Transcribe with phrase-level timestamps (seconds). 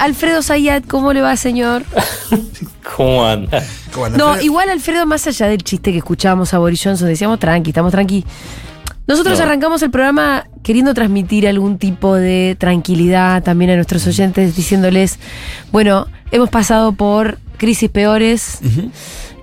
[0.00, 1.82] Alfredo Zayat, ¿cómo le va, señor?
[2.96, 3.62] ¿Cómo anda?
[3.92, 7.38] ¿Cómo anda, No, igual Alfredo, más allá del chiste que escuchábamos a Boris Johnson, decíamos
[7.38, 8.24] tranqui, estamos tranqui.
[9.06, 9.44] Nosotros No.
[9.44, 15.18] arrancamos el programa queriendo transmitir algún tipo de tranquilidad también a nuestros oyentes, diciéndoles,
[15.72, 18.60] bueno, hemos pasado por crisis peores,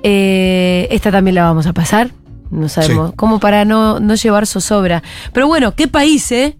[0.03, 2.11] eh, esta también la vamos a pasar,
[2.49, 3.15] no sabemos, Sí.
[3.15, 5.03] como para no, no llevar zozobra.
[5.33, 6.57] Pero bueno, ¿qué país, eh?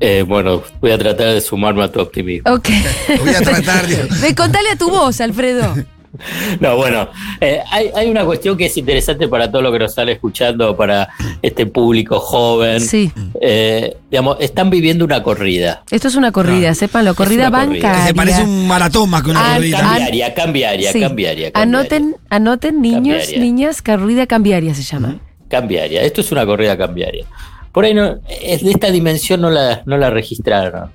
[0.00, 2.52] Eh, bueno, voy a tratar de sumarme a tu optimismo.
[2.52, 2.68] Ok.
[3.18, 5.74] Voy a tratar de- contale a tu voz, Alfredo.
[6.60, 7.10] No, bueno,
[7.42, 10.74] eh, hay, hay una cuestión que es interesante para todo lo que nos están escuchando,
[10.74, 11.10] para
[11.42, 12.80] este público joven.
[12.80, 13.12] Sí.
[13.38, 15.82] Eh, digamos, están viviendo una corrida.
[15.90, 18.06] Esto es una corrida, sépanlo, corrida bancaria.
[18.06, 19.78] Se parece un maratón más que una Ah, corrida.
[19.78, 21.00] ah, Cambiaria, cambiaria, Sí.
[21.00, 21.78] cambiaria, cambiaria.
[21.80, 23.38] Anoten, anoten niños, Cambiaria.
[23.38, 25.18] niñas, corrida cambiaria se llama.
[25.50, 26.00] Cambiaria.
[26.00, 27.26] Esto es una corrida cambiaria.
[27.76, 30.90] Por ahí no, es de esta dimensión no la, no la registraron.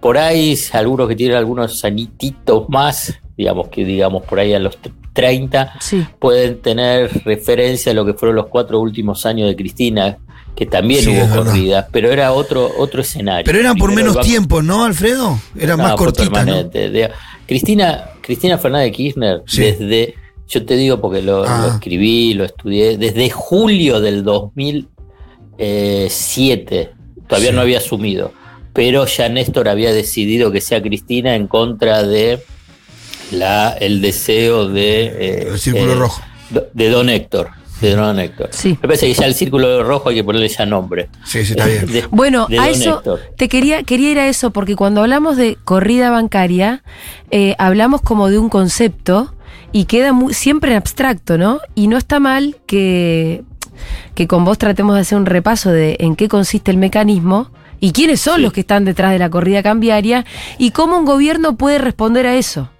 [0.00, 4.76] Por ahí algunos que tienen algunos anititos más, digamos que digamos por ahí a los
[5.14, 6.04] 30, Sí.
[6.18, 10.18] pueden tener referencia a lo que fueron los cuatro últimos años de Cristina,
[10.54, 13.46] que también Sí, hubo corridas, pero era otro, otro escenario.
[13.46, 15.38] Pero eran por Primero menos Banco- tiempo, ¿no, Alfredo?
[15.58, 16.32] Era No, más cortita, ¿no?
[16.32, 16.90] permanente.
[16.90, 17.10] De-
[17.46, 19.62] Cristina, Cristina Fernández de Kirchner, Sí.
[19.62, 20.14] desde,
[20.46, 21.62] yo te digo porque lo, Ah.
[21.62, 24.22] lo escribí, lo estudié, desde julio del
[25.58, 26.90] 2007,
[27.28, 27.54] todavía Sí.
[27.56, 28.32] no había asumido,
[28.72, 32.40] pero ya Néstor había decidido que sea Cristina en contra de
[33.32, 35.04] la, el deseo de...
[35.06, 36.22] eh, El círculo eh, rojo.
[36.74, 37.50] De Don Héctor.
[37.80, 38.48] De Don Héctor.
[38.52, 38.70] Sí.
[38.80, 41.08] Me parece que ya el círculo rojo hay que ponerle ya nombre.
[41.24, 41.86] Sí, sí, está bien.
[41.92, 43.20] De- Bueno, de a Don eso Héctor.
[43.36, 46.82] te quería, quería ir a eso, porque cuando hablamos de corrida bancaria,
[47.30, 49.34] eh, hablamos como de un concepto
[49.72, 51.60] y queda siempre en abstracto, ¿no?
[51.74, 53.42] Y no está mal que,
[54.14, 57.92] que con vos tratemos de hacer un repaso de en qué consiste el mecanismo y
[57.92, 58.42] quiénes son Sí.
[58.42, 60.24] los que están detrás de la corrida cambiaria
[60.58, 62.70] y cómo un gobierno puede responder a eso.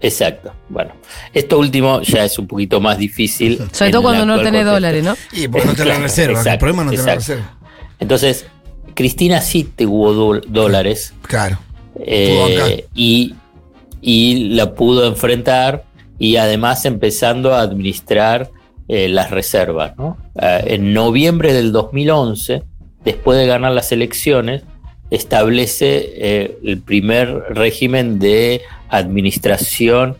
[0.00, 0.52] Exacto.
[0.68, 0.92] Bueno,
[1.34, 3.58] esto último ya es un poquito más difícil.
[3.72, 4.72] Sobre todo cuando no tenés contexto.
[4.72, 5.16] dólares, ¿no?
[5.32, 6.42] Y porque no te la Claro, reserva.
[6.52, 7.54] el problema no te la reserva.
[7.98, 8.46] Entonces,
[8.94, 11.58] Cristina sí tuvo dólares Claro.
[12.00, 13.34] eh, y,
[14.00, 15.84] y la pudo enfrentar
[16.18, 18.50] y además empezando a administrar
[18.88, 19.96] eh, las reservas.
[19.96, 20.16] ¿no?
[20.40, 22.62] Eh, en noviembre del 2011,
[23.04, 24.62] después de ganar las elecciones,
[25.10, 30.16] establece eh, el primer régimen de administración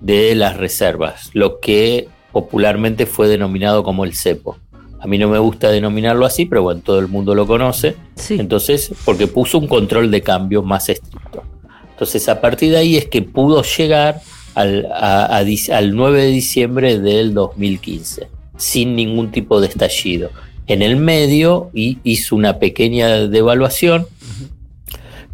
[0.00, 4.58] de las reservas, lo que popularmente fue denominado como el cepo.
[4.98, 7.96] A mí no me gusta denominarlo así, pero bueno, todo el mundo lo conoce.
[8.14, 8.36] Sí.
[8.38, 11.42] Entonces, porque puso un control de cambio más estricto.
[11.90, 14.20] Entonces, a partir de ahí es que pudo llegar
[14.56, 20.30] al, a- a dic- al 9 de diciembre del 2015, sin ningún tipo de estallido.
[20.66, 24.06] En el medio y hizo una pequeña devaluación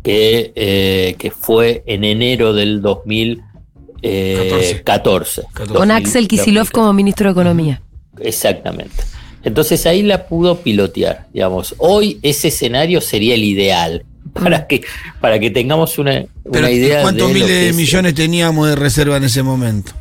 [0.02, 5.42] que, eh, que fue en enero del 2014.
[5.72, 7.82] Con Axel Kisilov como ministro de Economía.
[8.20, 9.04] Exactamente.
[9.44, 11.74] Entonces ahí la pudo pilotear, digamos.
[11.78, 14.04] Hoy ese escenario sería el ideal
[14.42, 14.82] para que
[15.20, 18.68] para que tengamos una, Pero, una ¿y idea ¿Cuántos de miles de es- millones teníamos
[18.68, 19.92] de reserva en ese momento?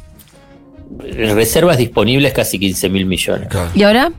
[1.13, 3.47] reservas disponibles casi 15 mil millones.
[3.73, 4.11] ¿Y ahora?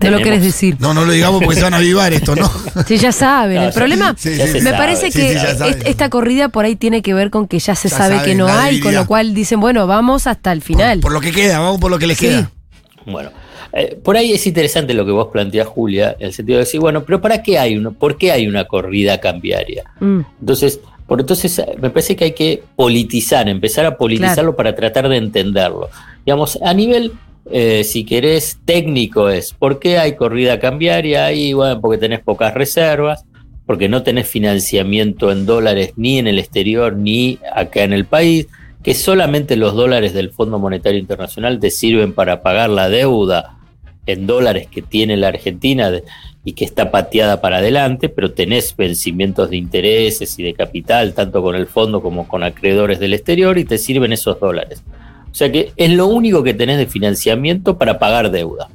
[0.00, 0.76] No lo querés decir.
[0.80, 2.50] No, no lo digamos porque se van a avivar esto, ¿no?
[2.88, 3.56] Sí, ya saben.
[3.56, 4.76] No, el ya- problema, sí, sí, me sabe.
[4.76, 7.88] parece Sí, que est- esta corrida por ahí tiene que ver con que ya se
[7.88, 10.98] Ya sabe saben, que no hay, con lo cual dicen, bueno, vamos hasta el final.
[11.00, 12.26] Por, por lo que queda, vamos por lo que les Sí.
[12.26, 12.50] queda.
[13.06, 13.30] Bueno,
[13.72, 16.80] eh, por ahí es interesante lo que vos planteás, Julia, en el sentido de decir,
[16.80, 17.92] bueno, pero ¿para qué hay uno?
[17.92, 19.84] ¿Por qué hay una corrida cambiaria?
[19.98, 24.74] Mm, Entonces, por entonces eh, me parece que hay que politizar, empezar a politizarlo para
[24.74, 25.88] tratar de entenderlo.
[26.24, 27.12] Digamos, a nivel,
[27.50, 31.26] eh, si querés, técnico es, ¿por qué hay corrida cambiaria?
[31.26, 33.24] Ahí, bueno, porque tenés pocas reservas,
[33.64, 38.48] porque no tenés financiamiento en dólares ni en el exterior ni acá en el país,
[38.82, 43.56] que solamente los dólares del Fondo Monetario Internacional te sirven para pagar la deuda
[44.06, 46.04] en dólares que tiene la Argentina de-
[46.44, 51.40] y que está pateada para adelante, pero tenés vencimientos de intereses y de capital, tanto
[51.40, 54.82] con el fondo como con acreedores del exterior, y te sirven esos dólares.
[55.30, 58.68] O sea que es lo único que tenés de financiamiento para pagar deuda.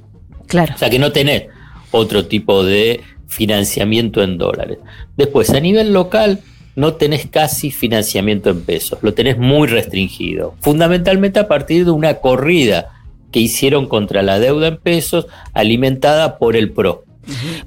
[0.48, 0.74] claro.
[0.76, 1.48] O sea que no tenés
[1.92, 4.78] otro tipo de financiamiento en dólares.
[5.18, 6.40] Después, a nivel local,
[6.76, 12.16] no tenés casi financiamiento en pesos, lo tenés muy restringido, fundamentalmente a partir de una
[12.16, 12.97] corrida
[13.32, 17.04] que hicieron contra la deuda en pesos alimentada por el PRO.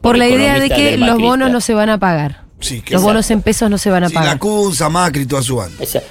[0.01, 2.45] Por la idea de que los bonos no se van a pagar.
[2.61, 3.07] Sí, que Los Exacto.
[3.07, 4.39] bonos en pesos no se van a sí, la pagar.
[4.39, 5.77] CUNSA, Macri, toda su banda.
[5.83, 6.03] O sea,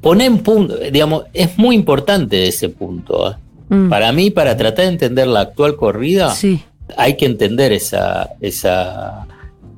[0.00, 3.30] poné en punto, digamos, es muy importante ese punto.
[3.32, 3.34] ¿eh?
[3.68, 6.62] Mm, Para mí, para tratar de entender la actual corrida, Sí.
[6.96, 9.26] hay que entender esa, esa,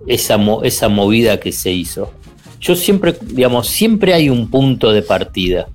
[0.06, 2.12] esa, mo- esa movida que se hizo.
[2.60, 5.68] yo siempre, digamos, siempre hay un punto de partida.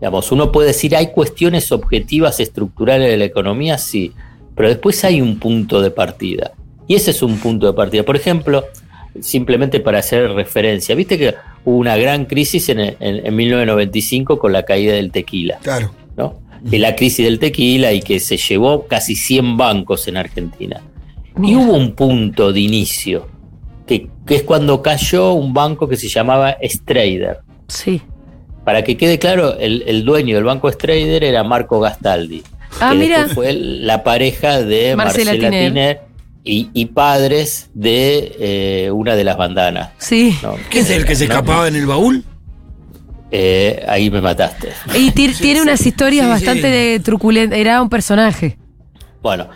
[0.00, 4.12] Digamos, uno puede decir, hay cuestiones objetivas estructurales de la economía, sí,
[4.54, 6.52] pero después hay un punto de partida.
[6.86, 8.02] Y ese es un punto de partida.
[8.02, 8.64] Por ejemplo,
[9.20, 11.34] simplemente para hacer referencia, viste que
[11.64, 15.58] hubo una gran crisis en, en 1995 con la caída del tequila.
[15.62, 15.92] Claro.
[16.16, 16.40] ¿no?
[16.70, 20.82] Y la crisis del tequila y que se llevó casi 100 bancos en Argentina.
[21.42, 23.28] Y hubo un punto de inicio,
[23.86, 27.40] que, que es cuando cayó un banco que se llamaba Strader.
[27.68, 28.00] Sí.
[28.66, 32.42] Para que quede claro, el, el dueño del banco Strader era Marco Gastaldi.
[32.80, 33.28] Ah, que mira.
[33.28, 35.68] Fue la pareja de Marcela Marcela, Tiner.
[35.72, 36.00] Tiner
[36.44, 39.90] y, y padres de eh, una de las bandanas.
[39.98, 40.36] Sí.
[40.42, 40.56] ¿no?
[40.68, 42.22] ¿Qué es el que se No, escapaba en el baúl?
[43.30, 44.68] eh, ahí me mataste.
[44.94, 47.58] Y ti- tiene unas historias sí, bastante truculentas.
[47.58, 48.58] Era un personaje.
[49.22, 49.48] Bueno,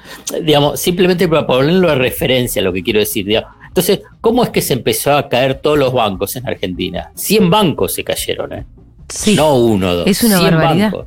[0.42, 3.26] digamos, simplemente para ponerlo de referencia lo que quiero decir.
[3.26, 3.50] digamos.
[3.68, 7.10] Entonces, ¿cómo es que se empezó a caer todos los bancos en Argentina?
[7.14, 8.64] 100 bancos se cayeron, ¿eh?
[9.10, 9.34] Sí.
[9.34, 10.06] No uno, dos.
[10.06, 10.90] Es una 100 barbaridad.
[10.92, 11.06] bancos.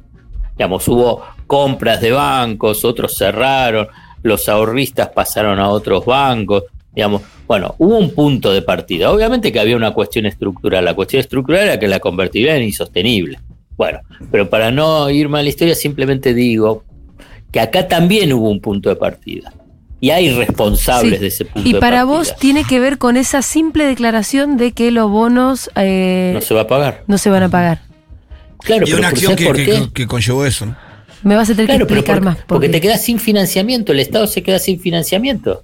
[0.58, 3.88] Digamos, hubo compras de bancos, otros cerraron,
[4.22, 6.64] los ahorristas pasaron a otros bancos.
[6.96, 9.12] Digamos, bueno, hubo un punto de partida.
[9.12, 10.86] Obviamente que había una cuestión estructural.
[10.86, 13.40] La cuestión estructural era que la convertibilidad era insostenible.
[13.76, 14.00] Bueno,
[14.32, 16.84] pero para no irme a la historia, simplemente digo
[17.52, 19.52] que acá también hubo un punto de partida.
[20.00, 21.20] Y hay responsables Sí.
[21.22, 22.18] de ese punto Y de para partida.
[22.18, 26.54] vos tiene que ver con esa simple declaración de que los bonos eh, No se
[26.54, 27.04] va a pagar.
[27.08, 27.80] no se van a pagar.
[28.64, 29.90] Claro, y pero una ¿por- acción ¿sabes que, por que- qué?
[29.94, 30.66] que conllevó eso.
[30.66, 30.76] ¿no?
[31.24, 32.36] Me vas a tener Claro, que explicar por- más.
[32.38, 35.64] porque porque- te quedas sin financiamiento, el Estado se queda sin financiamiento.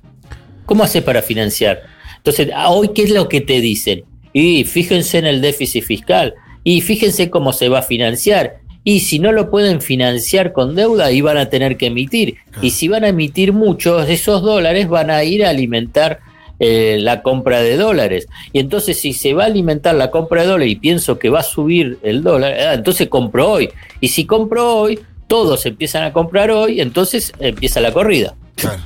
[0.66, 1.82] ¿Cómo haces para financiar?
[2.18, 4.04] Entonces, ah, hoy, ¿qué es lo que te dicen?
[4.34, 8.58] Y fíjense en el déficit fiscal, y fíjense cómo se va a financiar.
[8.84, 12.36] Y si no lo pueden financiar con deuda, ahí van a tener que emitir.
[12.62, 16.20] Y si van a emitir muchos, esos dólares van a ir a alimentar
[16.60, 18.28] eh, la compra de dólares.
[18.52, 21.40] Y entonces, si se va a alimentar la compra de dólares y pienso que va
[21.40, 23.70] a subir el dólar, ah, entonces compro hoy.
[24.02, 28.36] Y si compro hoy, todos empiezan a comprar hoy, entonces empieza la corrida.
[28.56, 28.82] Claro.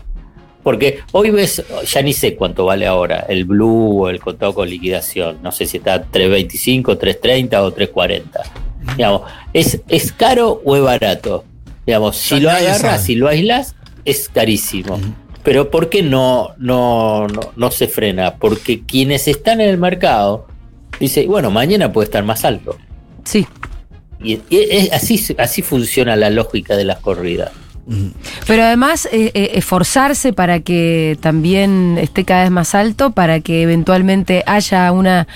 [0.61, 4.69] Porque hoy ves, ya ni sé cuánto vale ahora el blue o el contado con
[4.69, 5.39] liquidación.
[5.43, 8.23] No sé si está a 3.25, 3.30 o 3.40.
[8.95, 9.21] Digamos,
[9.51, 11.43] ¿es, ¿es caro o es barato?
[11.85, 14.99] Digamos, si lo agarras, si lo aislas, es carísimo.
[15.43, 18.35] Pero ¿por qué no, no, no, no se frena?
[18.35, 20.47] Porque quienes están en el mercado
[20.99, 22.77] dicen, bueno, mañana puede estar más alto.
[23.25, 23.45] Sí.
[24.21, 27.51] Y, y es- así, así funciona la lógica de las corridas.
[28.47, 33.61] Pero además eh, eh, esforzarse para que también esté cada vez más alto, para que
[33.61, 35.27] eventualmente haya una,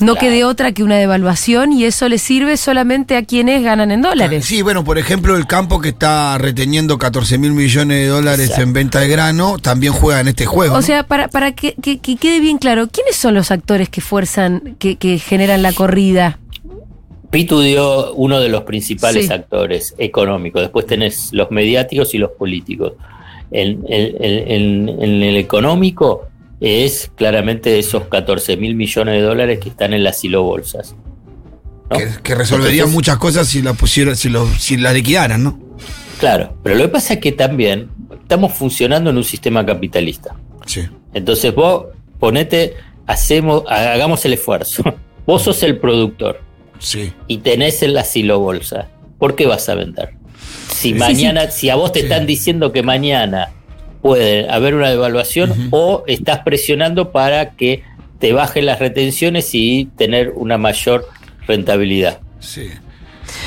[0.00, 0.20] no Claro.
[0.26, 4.44] quede otra que una devaluación y eso le sirve solamente a quienes ganan en dólares.
[4.44, 8.62] Sí, bueno, por ejemplo, el campo que está reteniendo 14 mil millones de dólares Exacto.
[8.62, 10.74] en venta de grano también juega en este juego.
[10.74, 10.82] O ¿no?
[10.82, 14.74] sea, para, para que, que- que quede bien claro, ¿quiénes son los actores que fuerzan,
[14.78, 16.38] que, que generan la corrida?
[17.34, 19.32] Pitu dio uno de los principales Sí.
[19.32, 20.62] actores económicos.
[20.62, 22.92] Después tenés los mediáticos y los políticos.
[23.50, 26.28] En, en- en- en el económico
[26.60, 30.94] es claramente esos 14 mil millones de dólares que están en las silobolsas.
[31.90, 31.98] ¿no?
[31.98, 35.58] que, que resolverían Entonces, muchas cosas si la pusieran, si, lo, si la liquidaran, ¿no?
[36.20, 37.88] Claro, pero lo que pasa es que también
[38.22, 40.36] estamos funcionando en un sistema capitalista.
[40.66, 40.82] Sí.
[41.12, 41.86] Entonces vos
[42.20, 42.74] ponete,
[43.08, 44.82] hacemos, hagamos el esfuerzo.
[45.26, 46.40] Vos sos el productor.
[46.78, 47.12] Sí.
[47.28, 50.14] y tenés en la silobolsa, ¿por qué vas a vender?
[50.68, 53.50] Si Sí, mañana, si a vos te están diciendo que mañana
[54.02, 57.82] puede haber una devaluación o estás presionando para que
[58.18, 61.08] te bajen las retenciones y tener una mayor
[61.46, 62.20] rentabilidad.
[62.40, 62.70] Sí.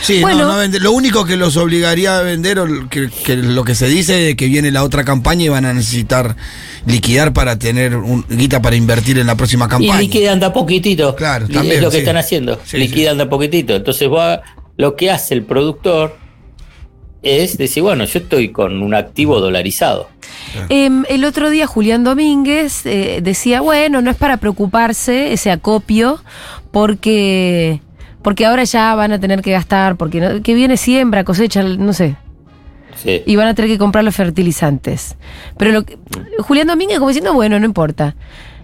[0.08, 0.44] Sí, Bueno.
[0.46, 3.76] no, no vende- lo único que los obligaría a vender, o que, que lo que
[3.76, 6.36] se dice es que viene la otra campaña y van a necesitar
[6.86, 10.02] liquidar para tener un, guita para invertir en la próxima campaña.
[10.02, 11.14] Y liquidan de a poquitito.
[11.16, 12.00] Claro, también, Es lo que sí.
[12.04, 12.60] están haciendo.
[12.64, 13.76] Sí, liquidan de a poquitito.
[13.76, 14.08] Entonces
[14.78, 16.16] lo que hace el productor
[17.24, 20.08] es decir, bueno, yo estoy con un activo dolarizado.
[20.70, 26.24] Em, el otro día Julián Domínguez eh, decía, bueno, no es para preocuparse ese acopio,
[26.72, 27.82] porque,
[28.22, 31.94] porque ahora ya van a tener que gastar, porque no- que viene siembra, cosecha, no
[31.94, 32.16] sé,
[32.96, 33.22] Sí.
[33.26, 35.16] y van a tener que comprar los fertilizantes.
[35.58, 35.98] Pero lo que-
[36.40, 38.16] Julián Domínguez como diciendo, bueno, no importa.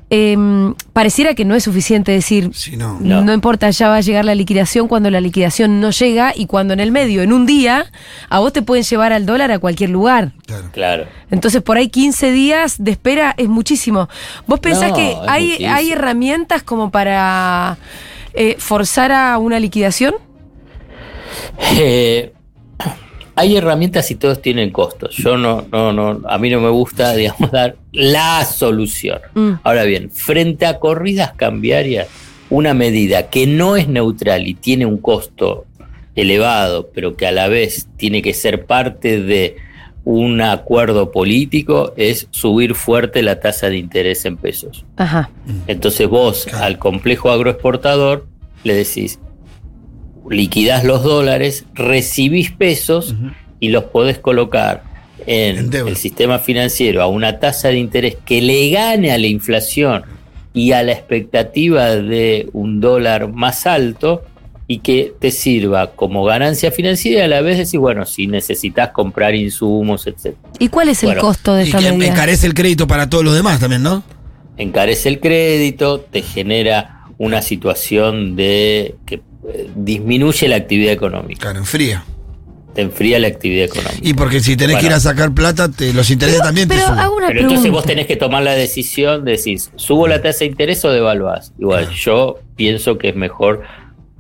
[0.10, 3.00] Em, pareciera que no es suficiente decir, Sí, no.
[3.00, 3.22] no.
[3.24, 3.34] No.
[3.34, 6.80] importa, ya va a llegar la liquidación cuando la liquidación no llega y cuando en
[6.82, 7.86] el medio, en un día,
[8.30, 10.34] a vos te pueden llevar al dólar a cualquier lugar.
[10.46, 10.66] Claro.
[10.72, 11.06] Claro.
[11.32, 14.08] Entonces, por ahí 15 días de espera es muchísimo.
[14.46, 15.74] ¿Vos pensás No, que hay, muchísimo.
[15.74, 17.78] hay herramientas como para
[18.34, 20.16] eh, forzar a una liquidación?
[21.78, 22.32] Eh,
[23.36, 25.16] hay herramientas y todos tienen costos.
[25.16, 29.20] Yo no, no, no, a mí no me gusta, digamos, dar la solución.
[29.34, 29.54] Mm.
[29.64, 32.08] Ahora bien, frente a corridas cambiarias,
[32.50, 35.66] una medida que no es neutral y tiene un costo
[36.16, 39.58] elevado, pero que a la vez tiene que ser parte de
[40.06, 44.86] un acuerdo político, es subir fuerte la tasa de interés en pesos.
[44.98, 45.30] Ajá.
[45.68, 48.28] Entonces vos al complejo agroexportador
[48.64, 49.20] le decís,
[50.30, 53.16] liquidás los dólares, recibís pesos
[53.60, 54.84] y los podés colocar
[55.26, 60.04] en, el sistema financiero a una tasa de interés que le gane a la inflación
[60.54, 64.24] y a la expectativa de un dólar más alto
[64.68, 68.90] y que te sirva como ganancia financiera y a la vez decir, bueno, si necesitas
[68.92, 70.36] comprar insumos, etc.
[70.60, 72.14] ¿Y cuál es el Bueno, costo de Y esta que medida?
[72.14, 74.04] encarece el crédito para todos los demás también, ¿no?
[74.56, 79.16] encarece el crédito, te genera una situación de que
[79.50, 82.06] eh, disminuye la actividad económica, Claro, enfría.
[82.76, 83.98] te enfría la actividad económica.
[84.02, 86.88] Y porque si tenés que ir a sacar plata, te, los intereses también te Pero
[86.88, 87.00] suben.
[87.00, 87.56] hago una Pero pregunta.
[87.56, 90.92] entonces vos tenés que tomar la decisión de decir, ¿subo la tasa de interés o
[90.92, 91.52] devaluás?
[91.60, 91.98] Igual, Claro.
[91.98, 93.64] yo pienso que es mejor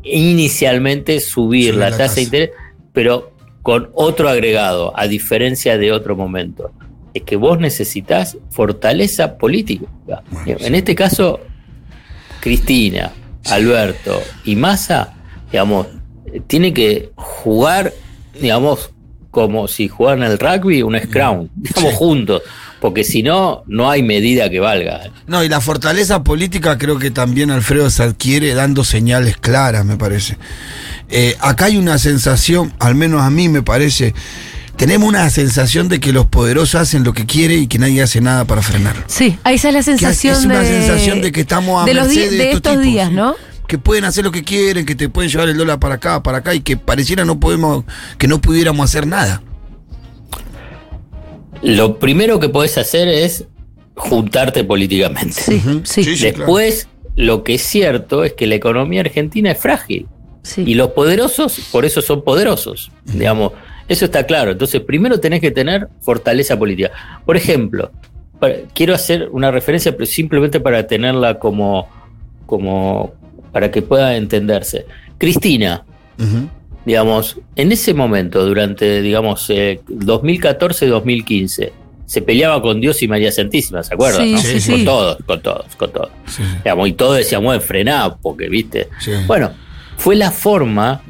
[0.04, 2.50] inicialmente subir Subir la, la tasa, de interés,
[2.92, 6.72] pero con otro agregado, a diferencia de otro momento.
[7.14, 9.86] Es que vos necesitas fortaleza política.
[10.06, 11.40] Bueno, en este caso,
[12.40, 13.12] Cristina,
[13.46, 15.14] Alberto y Massa,
[15.52, 15.88] digamos,
[16.48, 17.94] tiene que jugar,
[18.40, 18.92] digamos,
[19.32, 21.98] como si jugaran al rugby, un scrum, digamos, Sí.
[21.98, 22.42] juntos,
[22.84, 25.10] porque si no, no hay medida que valga.
[25.26, 29.96] No, y la fortaleza política creo que también Alfredo se adquiere dando señales claras, me
[29.96, 30.38] parece.
[31.08, 34.14] Eh, acá hay una sensación, al menos a mí me parece,
[34.76, 38.20] tenemos una sensación de que los poderosos hacen lo que quieren y que nadie hace
[38.20, 39.02] nada para frenar.
[39.08, 41.86] Sí, ahí esa es la Que sensación es una de, sensación de que estamos a
[41.86, 43.16] de, los merced de estos tipos, días, ¿sí?
[43.16, 43.36] ¿no?
[43.66, 46.40] Que pueden hacer lo que quieren, que te pueden llevar el dólar para acá, para
[46.40, 47.86] acá y que pareciera no podemos,
[48.18, 49.42] que no pudiéramos hacer nada.
[51.64, 53.46] Lo primero que podés hacer es
[53.96, 55.34] juntarte políticamente.
[55.34, 56.26] Sí, sí, Sí, sí.
[56.26, 60.08] Después, lo que es cierto es que la economía argentina es frágil.
[60.42, 60.64] sí.
[60.68, 62.92] Y los poderosos, por eso son poderosos.
[63.06, 63.54] Digamos,
[63.88, 64.52] eso está claro.
[64.52, 66.92] Entonces, primero tenés que tener fortaleza política.
[67.26, 67.92] Por ejemplo,
[68.40, 71.88] para- quiero hacer una referencia, pero simplemente para tenerla como,
[72.46, 73.14] como
[73.54, 74.86] para que pueda entenderse.
[75.18, 75.86] Cristina.
[76.86, 81.72] Digamos, en ese momento, durante, digamos, eh, 2014-2015,
[82.06, 84.26] se peleaba con Dios y María Santísima, ¿se acuerdan?
[84.26, 84.40] Sí, no?
[84.40, 84.86] sí, con sí.
[84.86, 86.10] todos, con todos, con todos.
[86.28, 88.90] Sí, Digamos, y todos decíamos, bueno, frená, porque, viste.
[89.00, 89.12] sí.
[89.26, 89.52] Bueno,
[89.98, 91.02] fue la forma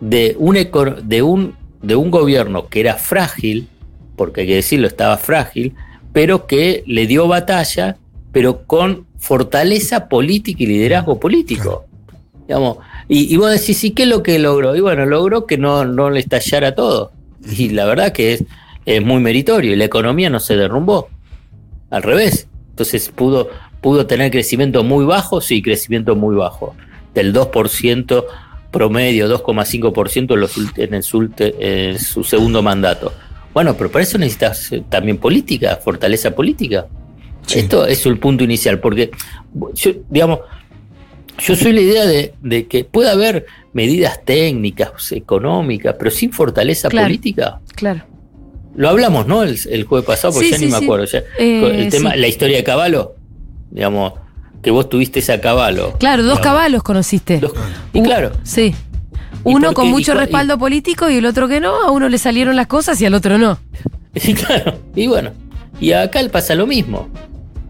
[0.00, 0.54] de un,
[1.02, 3.68] de un, de un gobierno que era frágil,
[4.16, 5.74] porque hay que decirlo, estaba frágil,
[6.12, 7.96] pero que le dio batalla,
[8.32, 11.86] pero con fortaleza política y liderazgo político.
[12.46, 14.74] Digamos, y, y vos decís, ¿y qué es lo que logró?
[14.74, 17.12] Y bueno, logró que no, no le estallara todo.
[17.48, 18.44] Y la verdad que es,
[18.84, 21.08] es muy meritorio, y la economía no se derrumbó.
[21.90, 22.48] Al revés.
[22.70, 23.48] Entonces pudo,
[23.80, 26.74] pudo tener crecimiento muy bajo, sí, crecimiento muy bajo.
[27.14, 28.24] Del 2%
[28.70, 33.12] promedio, 2,5% en, en, su, en su segundo mandato.
[33.54, 36.86] Bueno, pero para eso necesitas eh, también política, fortaleza política.
[37.46, 37.60] Sí.
[37.60, 39.10] Esto es el punto inicial, porque
[39.72, 40.40] yo, digamos,
[41.38, 46.88] yo soy la idea de, de que puede haber medidas técnicas, económicas, pero sin fortaleza
[46.88, 47.06] Claro.
[47.06, 47.60] política.
[47.74, 48.02] Claro.
[48.74, 49.42] Lo hablamos, ¿no?
[49.42, 50.84] El, el jueves pasado, porque Sí, ya sí, ni me sí.
[50.84, 51.04] acuerdo.
[51.06, 51.18] ya.
[51.38, 52.18] Eh, el tema, sí.
[52.18, 53.14] la historia de Caballo,
[53.70, 54.12] digamos,
[54.62, 55.92] que vos tuviste esa Caballo.
[55.98, 56.44] Claro, dos digamos.
[56.58, 57.38] caballos conociste.
[57.38, 57.52] Dos-
[57.92, 58.74] y Uh, claro, Sí.
[59.44, 61.80] ¿Y Uno con mucho y- respaldo político y el otro que no.
[61.82, 63.58] A uno le salieron las cosas y al otro no.
[64.16, 64.78] Sí, claro.
[64.94, 65.30] Y bueno,
[65.80, 67.08] y acá le pasa lo mismo.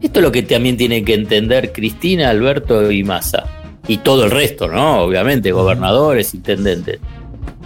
[0.02, 3.46] Esto es lo que también tienen que entender Cristina, Alberto y Massa.
[3.88, 5.00] Y todo el resto, ¿no?
[5.00, 6.98] Obviamente, gobernadores, intendentes.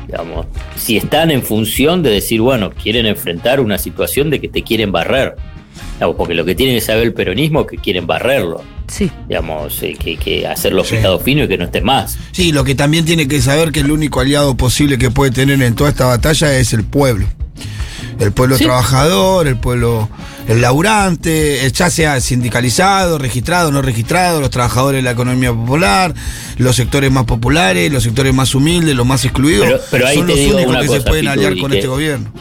[0.07, 0.47] Digamos,
[0.77, 4.93] si están en función de decir, bueno, quieren enfrentar una situación de que te quieren
[4.93, 5.37] barrer.
[5.95, 8.63] Digamos, porque lo que tiene que saber el peronismo es que quieren barrerlo.
[8.89, 9.11] Sí.
[9.29, 10.97] Digamos, eh, que, que hacerlo Sí.
[11.25, 12.19] fino y que no esté más.
[12.33, 15.63] Sí, lo que también tiene que saber que el único aliado posible que puede tener
[15.63, 17.27] en toda esta batalla es el pueblo.
[18.19, 18.65] El pueblo Sí.
[18.65, 20.09] trabajador, el pueblo,
[20.49, 26.15] el laburante, eh, ya sea sindicalizado, registrado, no registrado, los trabajadores de la economía popular,
[26.57, 30.27] los sectores más populares, los sectores más humildes, los más excluidos, Pero- pero ahí son
[30.27, 32.33] los únicos que se pueden aliar con este gobierno.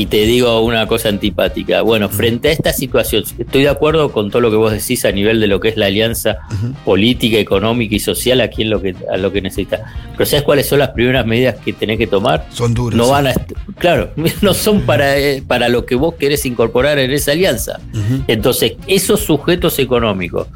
[0.00, 1.82] Y te digo una cosa antipática.
[1.82, 5.12] Bueno, frente a esta situación, estoy de acuerdo con todo lo que vos decís a
[5.12, 6.38] nivel de lo que es la alianza
[6.86, 9.82] política, económica y social aquí en lo que, a lo que necesitas.
[10.12, 12.46] Pero ¿sabes cuáles son las primeras medidas que tenés que tomar?
[12.48, 12.96] Son duros.
[12.96, 13.34] No van a,
[13.76, 17.78] claro, no son para, eh, para lo que vos querés incorporar en esa alianza.
[18.26, 20.46] Entonces, esos sujetos económicos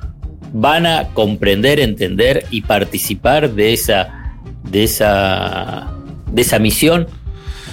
[0.54, 4.38] van a comprender, entender y participar de esa,
[4.70, 5.92] de esa,
[6.32, 7.08] de esa misión.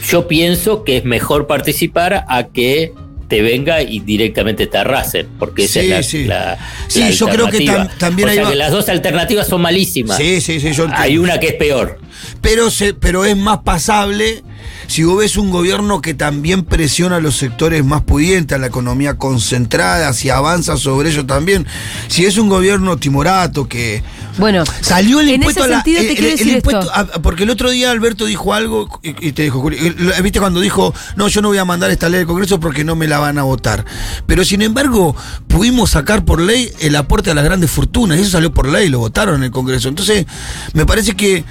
[0.10, 2.94] Yo pienso que es mejor participar a que
[3.28, 6.24] te venga y directamente te arrasen, porque esa Sí, es sí.
[6.26, 8.90] la, Sí, la yo creo que tam- también o ahí sea va- que las dos
[8.90, 10.18] alternativas son malísimas.
[10.18, 11.98] Sí, sí, sí, yo Hay una que es peor.
[12.42, 14.44] Pero, se, pero es más pasable
[14.88, 18.68] si vos ves un gobierno que también presiona a los sectores más pudientes, a la
[18.68, 21.66] economía concentrada, si avanza sobre ello también.
[22.08, 24.04] Si es un gobierno timorato que
[24.38, 25.84] Bueno, salió el en impuesto ese a la.
[25.84, 26.94] sentido te el- quiero el- el decir impuesto esto.
[27.18, 30.94] a- porque el otro día Alberto dijo algo y, y te dijo, ¿viste cuando dijo,
[31.16, 33.38] no, yo no voy a mandar esta ley al Congreso porque no me la van
[33.38, 33.86] a votar?
[34.28, 35.16] Pero sin embargo,
[35.48, 38.90] pudimos sacar por ley el aporte a las grandes fortunas, y eso salió por ley,
[38.90, 39.88] lo votaron en el Congreso.
[39.90, 40.26] Entonces,
[40.74, 41.44] me parece que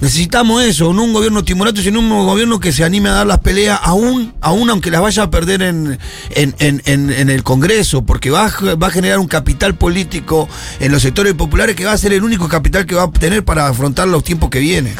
[0.00, 3.38] necesitamos eso, no un gobierno timorato, sino un gobierno que se anime a dar las
[3.38, 5.98] peleas, aún, aún aunque las vaya a perder en,
[6.30, 10.48] en, en- en- en el Congreso, porque va a, va a generar un capital político
[10.80, 13.44] en los sectores populares que va a ser el único capital que va a tener
[13.44, 14.94] para afrontar los tiempos que vienen.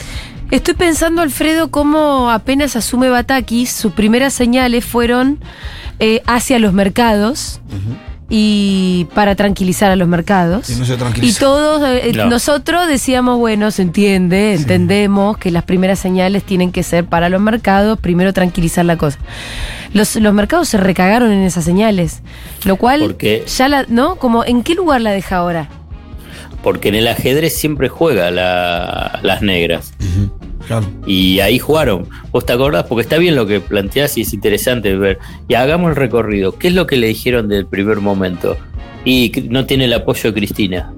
[0.50, 5.38] Estoy pensando, Alfredo, cómo apenas asume Batakis, sus primeras señales fueron
[5.98, 7.60] eh, hacia los mercados
[8.30, 10.70] y para tranquilizar a los mercados.
[10.70, 12.26] Y no se Y todos, eh, No.
[12.26, 17.40] nosotros decíamos, bueno, se entiende, entendemos que las primeras señales tienen que ser para los
[17.40, 19.18] mercados, primero tranquilizar la cosa.
[19.92, 22.22] Los, los mercados se recagaron en esas señales,
[22.64, 24.16] lo cual Porque- ya la, ¿no?
[24.16, 25.68] Como, ¿en qué lugar la deja ahora?
[26.62, 29.92] Porque en el ajedrez siempre juega la- las negras.
[30.66, 30.86] Claro.
[31.06, 32.08] Y ahí jugaron.
[32.32, 32.84] ¿Vos te acordás?
[32.84, 35.18] Porque está bien lo que planteás y es interesante ver.
[35.48, 36.56] Y hagamos el recorrido.
[36.58, 38.56] ¿Qué es lo que le dijeron del primer momento?
[39.04, 40.92] Y no tiene el apoyo de Cristina.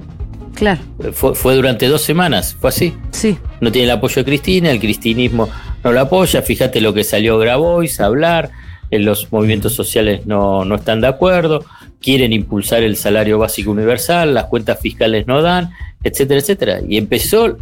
[0.55, 0.81] Claro,
[1.13, 2.95] Fue, fue durante dos semanas, fue así.
[3.11, 3.37] sí.
[3.61, 5.49] No tiene el apoyo de Cristina, el cristinismo
[5.85, 6.41] no lo apoya.
[6.43, 8.51] Fíjate lo que salió Grabois a hablar.
[8.91, 11.65] En los movimientos sociales no, no están de acuerdo.
[12.01, 15.71] Quieren impulsar el salario básico universal, las cuentas fiscales no dan,
[16.07, 16.81] etcétera, etcétera.
[16.89, 17.57] Y empezó.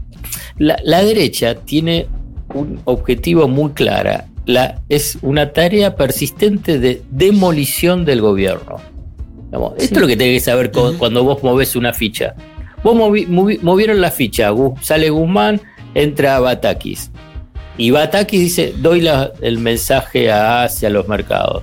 [0.58, 2.06] La, la derecha tiene
[2.54, 4.26] un objetivo muy clara.
[4.46, 8.76] La, es una tarea persistente de demolición del gobierno.
[9.46, 12.34] Digamos, Esto es lo que tenés que saber cuando vos movés una ficha.
[12.82, 14.50] Vos movi- movi- movieron la ficha,
[14.82, 15.60] sale Guzmán,
[15.94, 17.10] entra Batakis.
[17.78, 21.62] Y Batakis dice, doy la- el mensaje a hacia los mercados.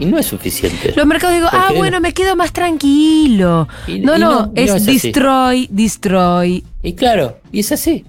[0.00, 0.92] Y no es suficiente.
[0.96, 3.68] Los mercados digo, ah, bueno, me quedo más tranquilo.
[3.86, 4.98] Y- no, y no, es, no es así.
[4.98, 6.64] destroy, destroy.
[6.82, 8.04] Y claro, y es así.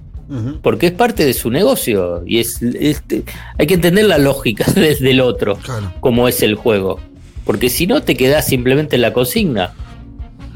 [0.62, 2.24] Porque es parte de su negocio.
[2.26, 3.04] Y es, es-
[3.60, 5.92] hay que entender la lógica desde el otro, Claro.
[6.00, 7.00] como es el juego.
[7.44, 9.74] Porque si no, te quedás simplemente en la consigna.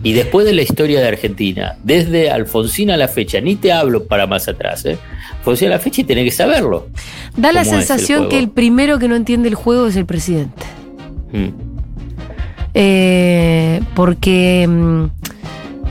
[0.04, 4.06] Y después de la historia de Argentina, desde Alfonsín a la fecha, ni te hablo
[4.06, 4.98] para más atrás, ¿eh?
[5.40, 6.88] Alfonsín a la fecha y tenés que saberlo.
[7.36, 9.96] Da la ¿Cómo es el sensación que el primero que no entiende el juego es
[9.96, 10.62] el presidente.
[11.32, 11.50] Mm.
[12.74, 15.06] Eh, porque mm,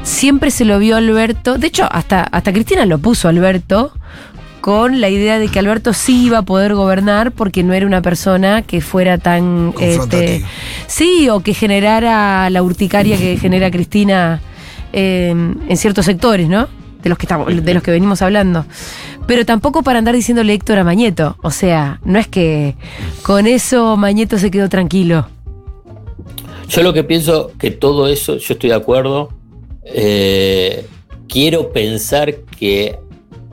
[0.02, 1.58] siempre se lo vio Alberto.
[1.58, 3.92] De hecho, hasta, hasta Cristina lo puso Alberto
[4.60, 8.00] con la idea de que Alberto sí iba a poder gobernar porque no era una
[8.00, 10.42] persona que fuera tan este,
[10.86, 14.40] sí o que generara la urticaria que genera Cristina
[14.94, 16.68] eh, en ciertos sectores, ¿no?
[17.02, 18.64] De los que estamos, de los que venimos hablando.
[19.26, 21.36] Pero tampoco para andar diciéndole Héctor a Mañeto.
[21.42, 22.76] O sea, no es que
[23.22, 25.26] con eso Mañeto se quedó tranquilo.
[26.68, 29.30] Yo lo que pienso que todo eso, yo estoy de acuerdo.
[29.86, 30.86] eh,
[31.28, 32.98] quiero pensar que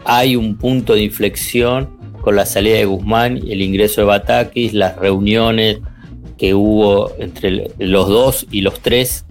[0.05, 1.89] hay un punto de inflexión
[2.21, 5.79] con la salida de Guzmán el ingreso de Batakis, las reuniones
[6.37, 9.25] que hubo entre los dos y los tres,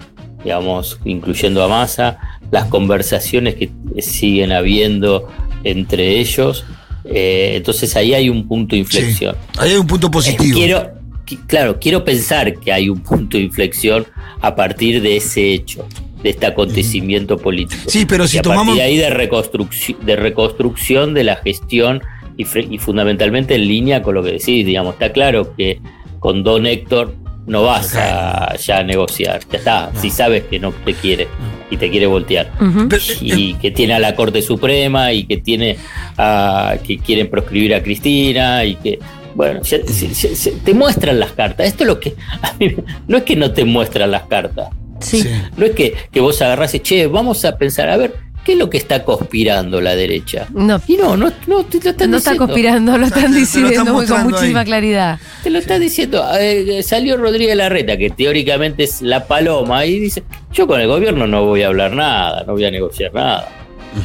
[0.45, 2.19] digamos, incluyendo a Massa,
[2.51, 5.29] las conversaciones que siguen habiendo
[5.65, 6.65] entre ellos.
[7.05, 9.35] eh, entonces ahí hay un punto de inflexión.
[9.59, 10.55] Ahí hay un punto positivo.
[10.59, 10.91] Quiero,
[11.27, 14.07] qui- claro, quiero pensar que hay un punto de inflexión
[14.43, 15.87] a partir de ese hecho,
[16.23, 17.83] de este acontecimiento político.
[17.89, 21.37] Sí, pero si y a tomamos- partir de ahí de reconstrucción, de reconstrucción de la
[21.37, 22.03] gestión
[22.37, 22.45] y,
[22.79, 25.81] fundamentalmente en línea con lo que decís, digamos, está claro que
[26.21, 27.15] con Don Héctor
[27.47, 31.29] no vas a ya negociar, ya está, si sabes que no te quiere
[31.71, 35.77] y te quiere voltear eh, y que tiene a la Corte Suprema y que tiene
[36.17, 38.99] a, que quieren proscribir a Cristina y que
[39.35, 42.75] bueno se- se- se- se- te muestran las cartas esto es lo que a mí-
[43.09, 44.69] no es que no te muestran las cartas
[45.01, 45.23] Sí.
[45.23, 45.31] Sí.
[45.57, 48.13] no es que, que vos agarrás y che vamos a pensar a ver
[48.45, 51.91] qué es lo que está conspirando la derecha No, y no no no te lo
[51.91, 52.47] están no está diciendo.
[52.47, 54.67] conspirando, lo están lo diciendo están con muchísima ahí.
[54.67, 55.19] claridad.
[55.43, 56.25] Te lo está diciendo.
[56.39, 60.23] eh, salió Rodríguez Larreta, que teóricamente es la paloma, y dice:
[60.53, 63.49] Yo con el gobierno no voy a hablar nada, no voy a negociar nada.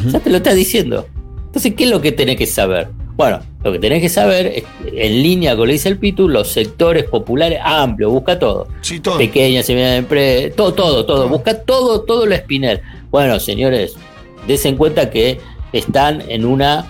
[0.08, 1.08] Ya te lo está diciendo.
[1.48, 2.88] Entonces, ¿qué es lo que tenés que saber?
[3.16, 6.28] Bueno, lo que tenés que saber es, en línea con lo que dice el Pitu,
[6.28, 8.68] los sectores populares amplios, busca todo.
[8.82, 9.18] Sí, todo.
[9.18, 11.30] Pequeñas, medianas empresas, todo, todo, todo.
[11.30, 12.82] Busca todo, todo lo espinel.
[13.12, 13.96] Bueno, señores,
[14.48, 15.40] des en cuenta que
[15.74, 16.86] están en una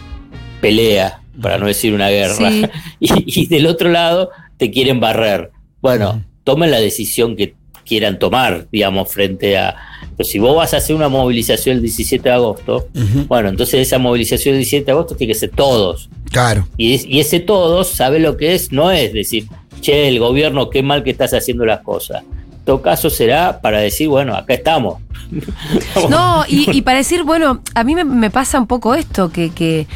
[0.61, 2.51] pelea, para no decir una guerra.
[2.51, 2.65] Sí.
[2.99, 5.51] Y, y del otro lado te quieren barrer.
[5.81, 9.75] Bueno, tomen la decisión que quieran tomar, digamos, frente a...
[10.17, 12.87] Pero si vos vas a hacer una movilización el 17 de agosto,
[13.27, 16.09] bueno, entonces esa movilización del 17 de agosto tiene que ser todos.
[16.31, 16.67] Claro.
[16.77, 19.47] Y, y ese todos sabe lo que es, no es decir,
[19.81, 22.23] che, el gobierno, qué mal que estás haciendo las cosas.
[22.23, 25.01] En todo caso será para decir, bueno, acá estamos.
[26.09, 29.87] No, y, para decir, bueno, a mí me, pasa un poco esto, que, que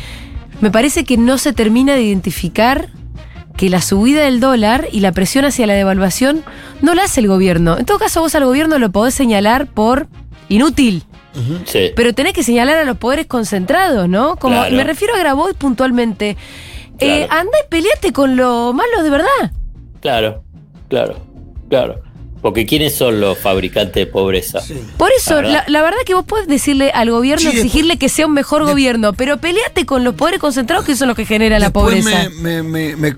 [0.62, 2.90] me parece que no se termina de identificar
[3.60, 6.44] que la subida del dólar y la presión hacia la devaluación
[6.82, 7.78] no la hace el gobierno.
[7.78, 10.08] En todo caso, vos al gobierno lo podés señalar por
[10.48, 11.04] inútil.
[11.66, 11.92] Sí.
[11.96, 14.38] Pero tenés que señalar a los poderes concentrados, ¿no?
[14.38, 16.38] Como me refiero a Grabois puntualmente.
[17.00, 19.52] Eh, anda y peleate con lo malo de verdad.
[20.02, 20.44] Claro,
[20.88, 21.18] claro,
[21.70, 22.02] claro.
[22.42, 24.62] Porque ¿quiénes son los fabricantes de pobreza?
[24.98, 28.64] Por eso, la, verdad que vos podés decirle al gobierno, exigirle que sea un mejor
[28.64, 32.30] gobierno, pero peleate con los poderes concentrados que son los que generan la pobreza.
[32.42, 33.16] me,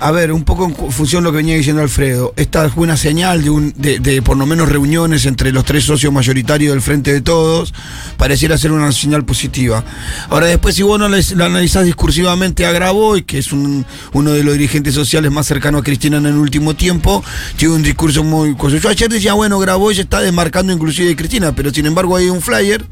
[0.00, 2.96] a ver, un poco en función de lo que venía diciendo Alfredo, esta fue una
[2.96, 7.12] señal de, un, de, por lo menos reuniones entre los tres socios mayoritarios del Frente
[7.12, 7.72] de Todos,
[8.16, 9.84] pareciera ser una señal positiva.
[10.30, 14.42] Ahora después si vos no la analizás discursivamente a Graboy, que es un, uno de
[14.42, 17.24] los dirigentes sociales más cercanos a Cristina en el último tiempo,
[17.56, 18.56] tiene un discurso muy...
[18.80, 22.42] Yo ayer decía, bueno, Graboy está desmarcando inclusive de Cristina, pero sin embargo hay un
[22.42, 22.84] flyer,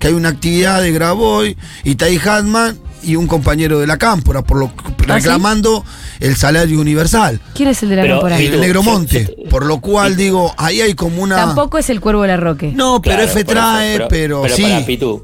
[0.00, 4.42] que hay una actividad de Graboy y Tai Hatman y un compañero de la cámpora,
[4.42, 4.72] por lo
[5.08, 5.84] ¿Ah, reclamando
[6.20, 7.40] el salario universal.
[7.54, 8.38] ¿Quién es el de la cámpora?
[8.38, 9.36] El Negromonte.
[9.50, 11.36] Por lo cual digo, ahí hay como una.
[11.36, 12.72] Tampoco es el cuervo de la Roque.
[12.74, 14.64] No, pero F trae, pero, sí.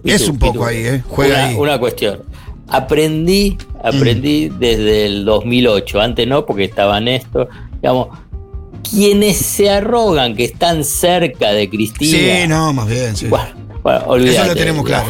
[0.04, 1.02] es un poco ahí, ¿eh?
[1.08, 1.54] Juega una, ahí.
[1.56, 2.20] Una cuestión.
[2.68, 4.58] Aprendí, aprendí mm.
[4.58, 6.00] desde el 2008.
[6.00, 7.48] Antes no, porque estaba Néstor.
[7.80, 8.08] Digamos,
[8.88, 12.42] quienes se arrogan que están cerca de Cristina.
[12.42, 13.28] Sí, no, más bien, sí.
[13.84, 15.08] Eso lo tenemos claro.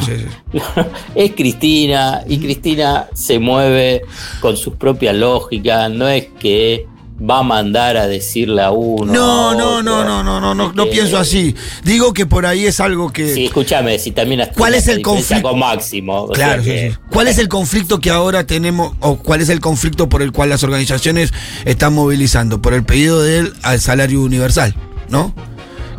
[1.15, 4.03] Es Cristina y Cristina se mueve
[4.41, 6.87] con sus propias lógicas, no es que
[7.19, 9.13] va a mandar a decirle a uno.
[9.13, 11.55] No, no, no, no, no, no, no, no pienso así.
[11.85, 13.33] Digo que por ahí es algo que.
[13.33, 16.29] Sí, escúchame, si también ¿Cuál es el conflicto con Máximo?
[16.29, 16.97] Claro, sí, sí.
[17.11, 20.49] ¿Cuál es el conflicto que ahora tenemos o cuál es el conflicto por el cual
[20.49, 21.33] las organizaciones
[21.65, 22.61] están movilizando?
[22.61, 24.75] Por el pedido de él al salario universal,
[25.09, 25.33] ¿no?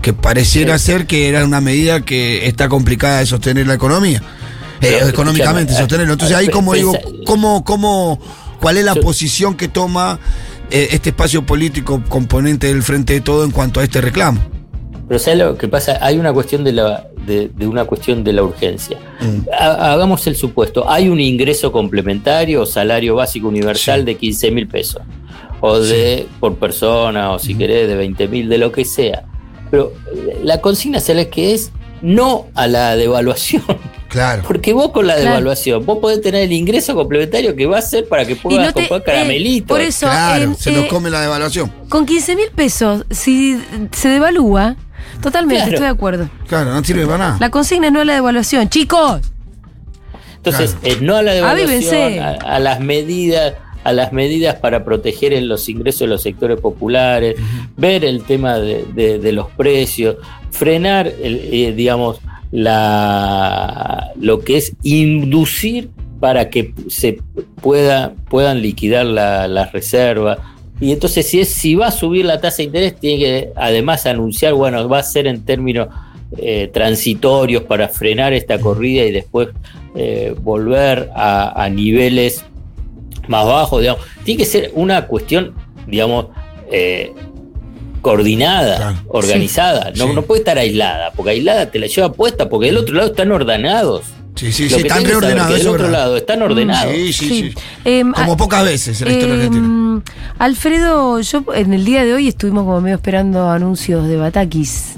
[0.05, 4.21] Que pareciera ser que era una medida que está complicada de sostener la economía.
[4.79, 6.13] Eh, económicamente, sostenerlo.
[6.13, 8.19] Entonces ahí como digo, ¿cómo, cómo,
[8.61, 10.19] ¿cuál es la posición que toma
[10.69, 14.39] eh, este espacio político componente del Frente de Todo en cuanto a este reclamo?
[15.07, 15.97] Pero ¿sabes lo que pasa?
[15.99, 18.99] Hay una cuestión de la, de, una cuestión de la urgencia.
[19.21, 19.49] Mm.
[19.59, 25.01] Hagamos el supuesto, hay un ingreso complementario o salario básico universal de 15 mil pesos,
[25.61, 29.25] o de por persona, o si querés, de 20 mil, de lo que sea.
[29.71, 29.93] Pero
[30.43, 31.71] la consigna, ¿sabes que es?
[32.01, 33.63] No a la devaluación.
[34.07, 34.43] Claro.
[34.47, 38.07] Porque vos con la devaluación, vos podés tener el ingreso complementario que va a ser
[38.07, 39.67] para que puedas comprar eh, caramelitos.
[39.67, 41.69] por eso, claro, se nos come la devaluación.
[41.89, 44.77] Con 15 mil pesos, si se devalúa,
[45.21, 46.29] totalmente, estoy de acuerdo.
[46.47, 47.37] Claro, no sirve para nada.
[47.41, 49.19] La consigna es no a la devaluación, chicos.
[50.37, 55.47] Entonces, es no a la devaluación, a, las medidas a las medidas para proteger en
[55.47, 57.37] los ingresos de los sectores populares,
[57.77, 60.17] ver el tema de, los precios,
[60.49, 62.19] frenar, el, eh, digamos,
[62.51, 67.19] la, lo que es inducir para que se
[67.61, 70.39] pueda, puedan liquidar las la reservas.
[70.81, 74.07] Y entonces, si, es, si va a subir la tasa de interés, tiene que además
[74.07, 75.89] anunciar, bueno, va a ser en términos
[76.39, 79.49] eh, transitorios para frenar esta corrida y después
[79.95, 82.43] eh, volver a, a niveles
[83.27, 84.01] más bajo, digamos.
[84.23, 85.53] Tiene que ser una cuestión,
[85.87, 86.27] digamos,
[86.71, 87.13] eh,
[88.01, 89.91] coordinada, organizada.
[89.95, 93.09] no, no puede estar aislada, porque aislada te la lleva puesta, porque del otro lado
[93.09, 94.03] están ordenados.
[94.35, 95.57] Sí, sí, sí, están reordenados.
[95.57, 96.93] Del otro lado están ordenados.
[96.93, 97.53] Sí, sí, sí.
[97.85, 100.01] Em, como pocas veces en la historia em,
[100.37, 104.95] Alfredo, yo en el día de hoy estuvimos como medio esperando anuncios de Batakis.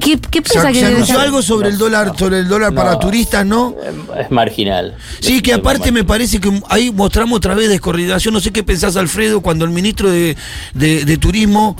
[0.00, 3.46] ¿Qué, qué piensa que se anunció algo sobre el dólar, sobre el dólar para turistas,
[3.46, 3.74] ¿no?
[4.18, 4.96] Es marginal.
[5.20, 8.34] Sí, que aparte me parece que ahí mostramos otra vez descoordinación.
[8.34, 10.36] No sé qué pensás, Alfredo, cuando el ministro de,
[11.20, 11.76] Turismo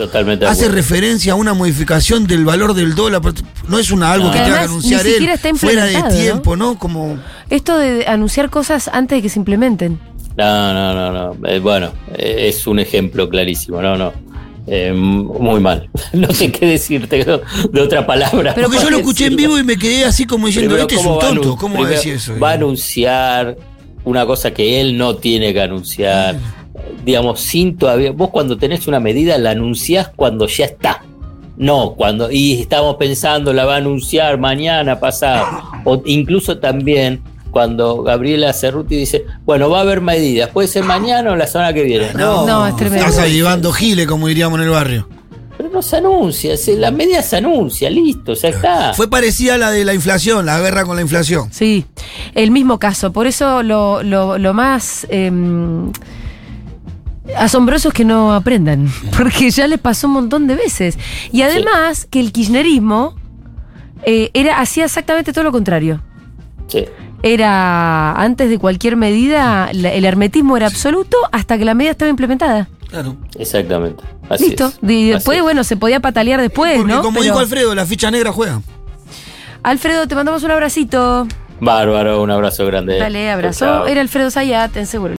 [0.47, 3.21] hace referencia a una modificación del valor del dólar.
[3.69, 6.79] No es una algo que tenga que anunciar él fuera de tiempo, ¿no?
[6.79, 7.19] Como
[7.51, 10.01] esto de anunciar cosas antes de que se implementen.
[10.37, 11.49] No, no, no, no.
[11.49, 13.81] Eh, bueno, eh, es un ejemplo clarísimo.
[13.81, 14.13] No, no.
[14.67, 15.89] Eh, muy mal.
[16.13, 18.53] No sé qué decirte de, otra palabra.
[18.55, 21.05] Pero que yo lo escuché en vivo y me quedé así como diciendo, este es
[21.05, 21.57] un tonto.
[21.57, 22.39] ¿Cómo va a decir eso?
[22.39, 23.57] Va a anunciar
[24.05, 26.37] una cosa que él no tiene que anunciar.
[27.05, 28.13] Digamos, sin todavía.
[28.13, 31.03] Vos cuando tenés una medida la anunciás cuando ya está.
[31.57, 32.31] No, cuando.
[32.31, 35.63] Y estamos pensando, la va a anunciar mañana, pasado.
[35.85, 37.23] O incluso también
[37.57, 41.73] cuando Gabriela Cerruti dice, bueno, va a haber medidas, puede ser mañana o la semana
[41.73, 42.13] que viene.
[42.13, 43.07] No, no, es tremendo.
[43.07, 45.09] Estás llevando giles, como diríamos en el barrio.
[45.57, 48.93] Pero no se anuncia, se, la media se anuncia, listo, o sea, está.
[48.93, 51.49] Fue parecida a la de la inflación, la guerra con la inflación.
[51.51, 51.87] Sí,
[52.35, 53.11] el mismo caso.
[53.11, 55.33] Por eso lo, lo, lo más eh,
[57.39, 60.99] asombroso es que no aprendan, porque ya les pasó un montón de veces.
[61.33, 63.15] Y además que el kirchnerismo
[64.03, 66.03] eh, era, hacía exactamente todo lo contrario.
[66.69, 66.85] Sí.
[67.23, 72.09] Era, antes de cualquier medida, la- el hermetismo era absoluto hasta que la medida estaba
[72.11, 72.69] implementada.
[72.89, 73.17] Claro.
[73.39, 74.03] Exactamente.
[74.29, 74.67] Así Listo.
[74.69, 74.79] es.
[74.89, 75.43] Y después, es.
[75.43, 77.03] bueno, se podía patalear después, Porque ¿no?
[77.03, 78.61] como Pero- dijo Alfredo, la ficha negra juega.
[79.63, 81.27] Alfredo, te mandamos un abracito.
[81.59, 82.99] Bárbaro, un abrazo grande.
[82.99, 83.65] Dale, abrazo.
[83.65, 83.87] Chao.
[83.87, 85.15] Era Alfredo Zayat, en seguro.